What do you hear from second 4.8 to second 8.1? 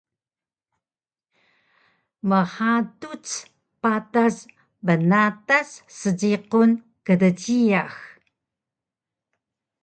bnatas sjiqun kdjiyax